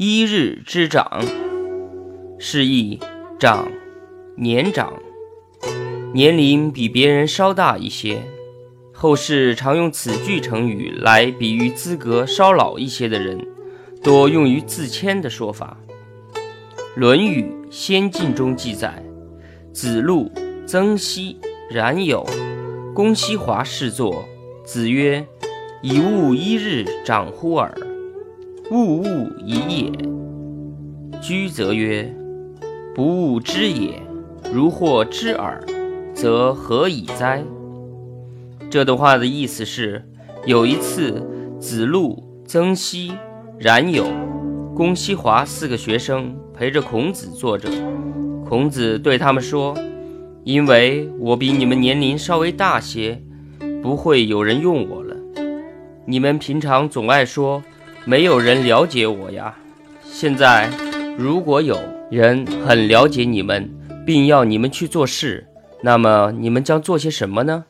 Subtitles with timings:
[0.00, 1.24] 一日之长，
[2.38, 3.00] 是意
[3.36, 3.68] 长，
[4.36, 4.92] 年长，
[6.14, 8.22] 年龄比别人稍大一些。
[8.92, 13.44] 后世常用此句成语来比喻资格稍老一些的人，
[14.00, 15.76] 多用于自谦的说法。
[16.94, 19.02] 《论语·先进》中记载，
[19.72, 20.30] 子路、
[20.64, 21.34] 曾皙、
[21.72, 22.24] 冉有、
[22.94, 24.24] 公西华侍坐，
[24.64, 25.26] 子曰
[25.82, 27.76] ：“以物一日长乎尔。”
[28.70, 29.90] 物物一也。
[31.22, 32.14] 居则曰
[32.94, 33.02] ：“不
[33.32, 34.02] 物知也。
[34.52, 35.64] 如获知耳，
[36.14, 37.42] 则何以哉？”
[38.68, 40.04] 这段话的意思是：
[40.44, 41.26] 有一次，
[41.58, 43.12] 子路、曾皙、
[43.58, 44.04] 冉有、
[44.76, 47.70] 公西华四个学生陪着孔子坐着，
[48.46, 49.74] 孔子对他们说
[50.44, 53.22] ：“因为我比你们年龄稍微大些，
[53.82, 55.16] 不会有人用我了。
[56.04, 57.62] 你们平常总爱说。”
[58.04, 59.54] 没有人了解我呀！
[60.04, 60.70] 现在，
[61.18, 61.78] 如果有
[62.10, 63.70] 人很了解你们，
[64.06, 65.46] 并要你们去做事，
[65.82, 67.64] 那么你们将做些什么呢？